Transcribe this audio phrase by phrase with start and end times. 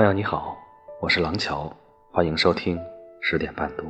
[0.00, 0.56] 朋友你好，
[0.98, 1.70] 我是廊桥，
[2.10, 2.80] 欢迎收听
[3.20, 3.84] 十点半读。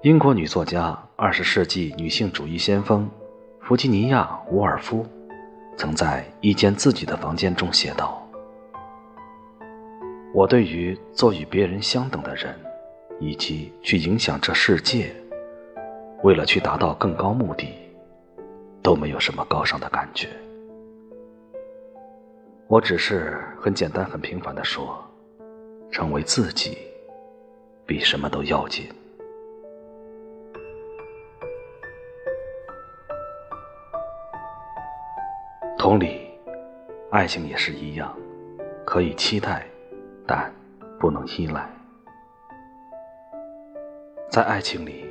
[0.00, 3.08] 英国女作家、二十世纪女性主义先锋
[3.60, 5.06] 弗吉尼亚·伍尔夫，
[5.76, 8.28] 曾在一间自己的房间中写道
[10.34, 12.58] ：“我对于做与别人相等的人，
[13.20, 15.14] 以及去影响这世界，
[16.22, 17.68] 为了去达到更高目的，
[18.80, 20.28] 都没有什么高尚的感觉。
[22.68, 25.04] 我只是很简单、很平凡的说，
[25.90, 26.78] 成为自己，
[27.84, 28.88] 比什么都要紧。”
[35.76, 36.30] 同理，
[37.10, 38.16] 爱情也是一样，
[38.86, 39.66] 可以期待，
[40.24, 40.48] 但
[41.00, 41.68] 不能依赖。
[44.30, 45.04] 在爱情里，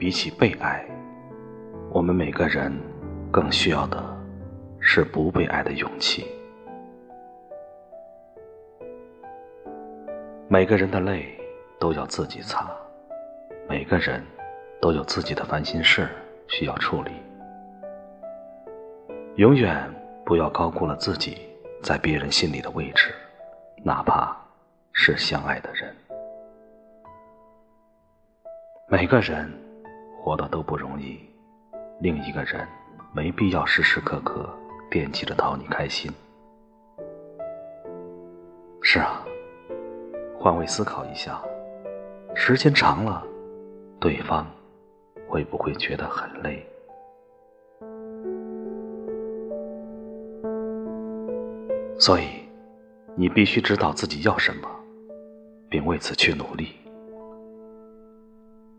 [0.00, 0.82] 比起被爱，
[1.90, 2.72] 我们每个人
[3.30, 4.02] 更需要的
[4.80, 6.26] 是不被爱的勇气。
[10.48, 11.38] 每个人的泪
[11.78, 12.66] 都要自己擦，
[13.68, 14.24] 每个人
[14.80, 16.08] 都有自己的烦心事
[16.48, 17.10] 需要处理。
[19.36, 19.86] 永远
[20.24, 21.46] 不要高估了自己
[21.82, 23.14] 在别人心里的位置，
[23.84, 24.34] 哪怕
[24.94, 25.94] 是相爱的人。
[28.88, 29.46] 每个人
[30.22, 31.18] 活得都不容易，
[31.98, 32.68] 另一个人
[33.12, 34.48] 没必要时时刻刻
[34.90, 36.12] 惦记着讨你开心。
[38.82, 39.24] 是啊，
[40.38, 41.40] 换位思考一下，
[42.34, 43.24] 时间长了，
[43.98, 44.46] 对方
[45.26, 46.64] 会不会觉得很累？
[51.98, 52.28] 所以，
[53.16, 54.68] 你必须知道自己要什么，
[55.70, 56.68] 并为此去努力。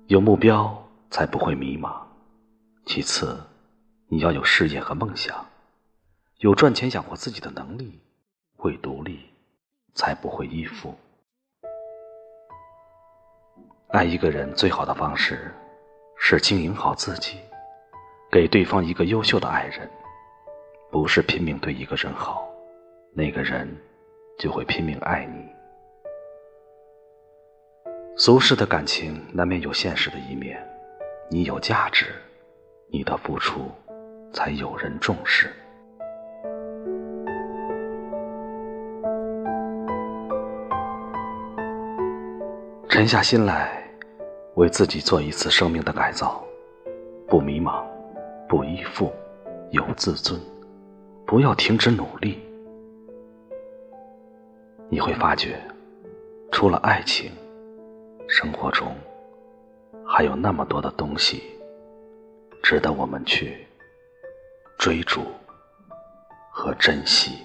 [0.08, 0.76] 有目标
[1.12, 2.02] 才不会迷茫。
[2.86, 3.38] 其次，
[4.08, 5.46] 你要有事业和梦想，
[6.38, 8.02] 有赚钱养活自己的能力，
[8.56, 9.20] 会独立，
[9.94, 10.96] 才不会依附。
[13.90, 15.54] 爱一个人最好的方式，
[16.18, 17.38] 是经营好自己，
[18.32, 19.88] 给对方一个优秀的爱人，
[20.90, 22.50] 不是拼命对一个人好。
[23.14, 23.68] 那个人
[24.40, 25.46] 就会拼命爱你。
[28.16, 30.66] 俗世的感情难免有现实的一面，
[31.34, 32.08] 你有价值，
[32.92, 33.62] 你的付出
[34.34, 35.50] 才有人重视。
[42.90, 43.82] 沉下心来，
[44.56, 46.44] 为自己做一次生命的改造，
[47.30, 47.82] 不迷茫，
[48.50, 49.10] 不依附，
[49.70, 50.38] 有自尊，
[51.26, 52.42] 不要停止努力。
[54.90, 55.58] 你会发觉，
[56.52, 57.32] 除了爱情，
[58.28, 58.94] 生活中
[60.14, 61.42] 还有那么多的东西，
[62.62, 63.66] 值得我们去
[64.78, 65.22] 追逐
[66.52, 67.38] 和珍惜。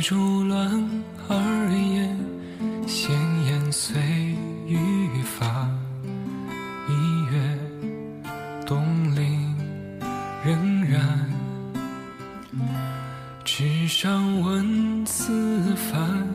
[0.00, 0.82] 竹乱
[1.28, 1.36] 而
[1.72, 2.16] 言，
[2.86, 4.00] 闲言碎
[4.66, 5.68] 语发。
[6.88, 7.38] 一月
[8.66, 8.82] 冬
[9.14, 9.54] 林
[10.44, 11.30] 仍然，
[13.44, 16.26] 纸上文字繁，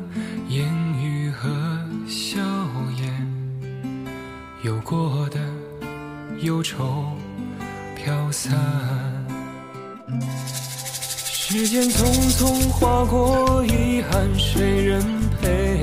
[0.47, 0.71] 言
[1.01, 1.49] 语和
[2.07, 2.39] 笑
[2.97, 3.27] 颜，
[4.63, 5.39] 有过的
[6.41, 7.17] 忧愁
[7.95, 9.14] 飘散。
[11.57, 15.01] 时间匆匆划过，遗憾谁人
[15.41, 15.79] 陪？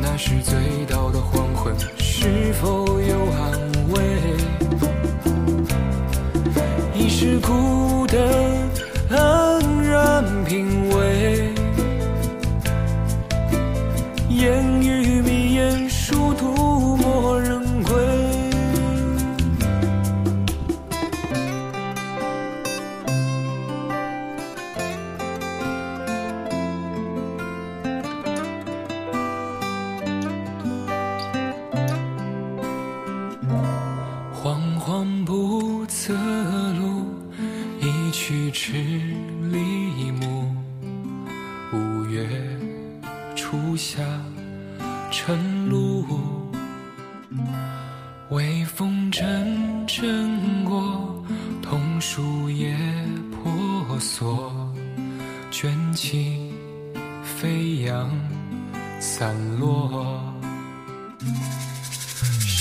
[0.00, 0.56] 那时醉
[0.88, 3.60] 倒的黄昏，是否有安
[3.90, 4.00] 慰？
[6.94, 7.91] 已是故
[38.54, 40.46] 十里暮，
[41.72, 42.26] 五月
[43.34, 44.00] 初夏，
[45.10, 46.06] 晨露，
[48.30, 51.24] 微风阵阵过，
[51.60, 52.76] 桐树叶
[53.32, 54.52] 婆娑，
[55.50, 56.52] 卷起
[57.22, 58.08] 飞扬
[59.00, 60.31] 散落。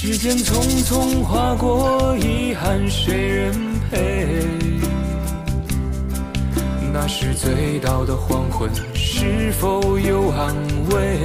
[0.03, 3.53] 时间匆匆划过，遗憾谁人
[3.91, 4.25] 陪？
[6.91, 10.55] 那时醉倒的黄昏，是否有安
[10.89, 11.19] 慰？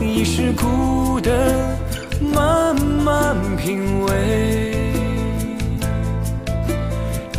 [0.00, 1.34] 已是孤灯
[2.32, 4.76] 慢慢品味，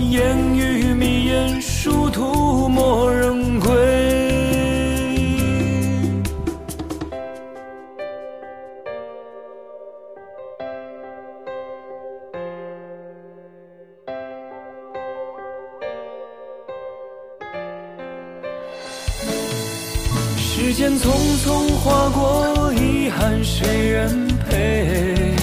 [0.10, 2.93] 烟雨迷眼，殊途莫
[20.56, 21.10] 时间匆
[21.44, 25.34] 匆划过，遗憾谁人陪？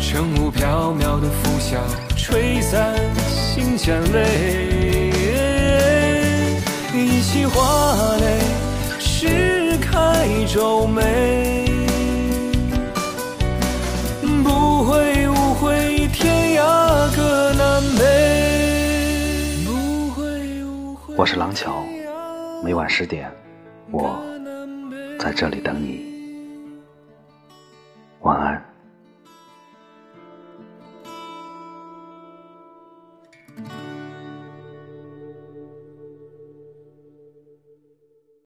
[0.00, 1.78] 晨雾飘渺的拂晓，
[2.16, 2.98] 吹散
[3.28, 5.12] 心间泪。
[6.94, 8.38] 一袭花蕾，
[8.98, 11.66] 试开皱眉。
[14.42, 19.64] 不会误会，天涯各南北。
[19.66, 21.14] 不会误会。
[21.14, 21.84] 我是廊桥。
[22.64, 23.28] 每晚十点，
[23.90, 24.22] 我
[25.18, 26.06] 在这里等你。
[28.20, 28.71] 晚安。